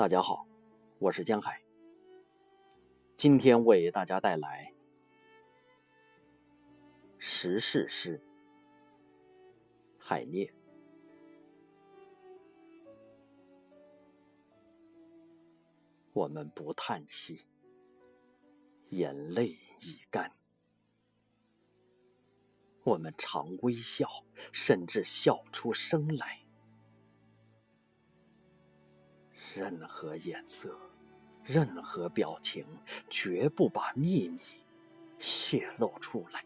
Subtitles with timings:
[0.00, 0.46] 大家好，
[0.98, 1.62] 我是江海。
[3.18, 4.72] 今天为大家带来
[7.18, 8.18] 时事诗
[9.98, 10.46] 《海涅》。
[16.14, 17.46] 我们不叹息，
[18.88, 19.48] 眼泪
[19.80, 20.30] 已干；
[22.84, 24.08] 我们常微笑，
[24.50, 26.46] 甚至笑出声来。
[29.54, 30.78] 任何颜色，
[31.44, 32.64] 任何表情，
[33.08, 34.40] 绝不把秘密
[35.18, 36.44] 泄露出来。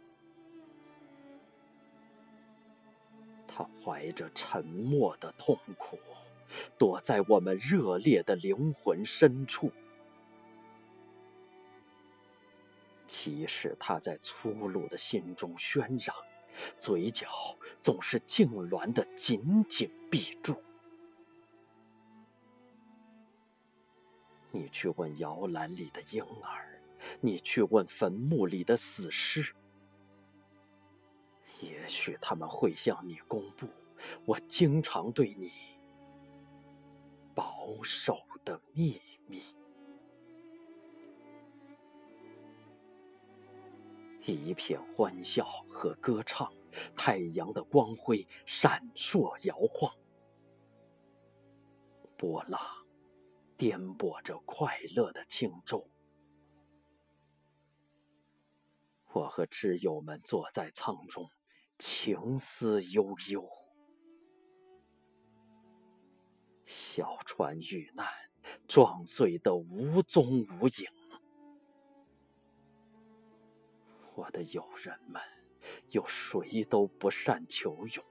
[3.47, 5.99] 他怀着沉默的痛苦，
[6.79, 9.71] 躲在我们热烈的灵魂深处。
[13.07, 16.17] 即使他在粗鲁的心中喧嚷，
[16.77, 17.29] 嘴角
[17.79, 20.64] 总是痉挛的紧紧闭住。
[24.55, 26.81] 你去问摇篮里的婴儿，
[27.21, 29.53] 你去问坟墓里的死尸，
[31.61, 33.67] 也许他们会向你公布
[34.25, 35.51] 我经常对你
[37.35, 39.43] 保守的秘密。
[44.23, 46.51] 一片欢笑和歌唱，
[46.95, 49.93] 太阳的光辉闪烁摇晃，
[52.17, 52.84] 波浪。
[53.65, 55.89] 颠簸着快乐的轻舟，
[59.15, 61.31] 我和挚友们坐在舱中，
[61.79, 63.43] 情思悠悠。
[66.67, 68.07] 小船遇难，
[68.69, 70.87] 撞碎的无踪无影。
[74.15, 75.23] 我的友人们，
[75.89, 78.05] 有谁都不善求泳。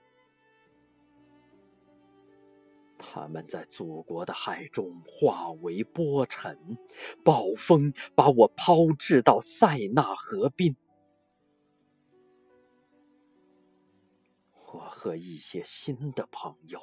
[3.15, 6.75] 他们在祖国的海中化为波尘，
[7.23, 10.75] 暴风把我抛掷到塞纳河滨。
[14.55, 16.79] 我和一些新的朋友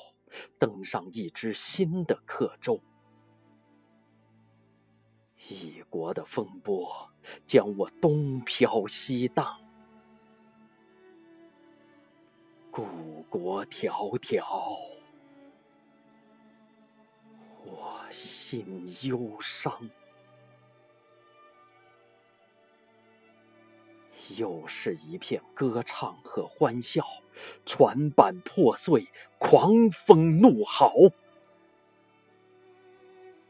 [0.56, 2.80] 登上一只新的客舟，
[5.48, 7.10] 异国的风波
[7.44, 9.60] 将我东飘西荡，
[12.70, 12.84] 故
[13.28, 14.99] 国迢迢。
[18.50, 19.88] 心忧伤，
[24.38, 27.06] 又是一片歌唱和欢笑，
[27.64, 29.08] 船板破碎，
[29.38, 30.92] 狂风怒号，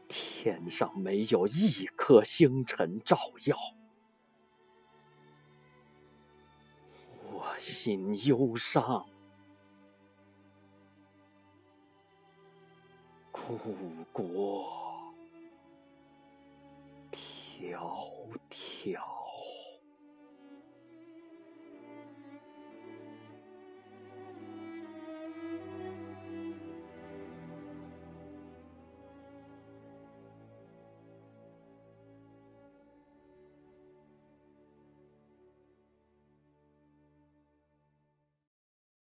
[0.07, 3.17] 天上没有一颗星辰照
[3.47, 3.57] 耀，
[7.31, 9.07] 我心忧伤。
[13.31, 13.57] 故
[14.13, 14.90] 国
[17.61, 17.77] 迢
[18.49, 19.20] 迢。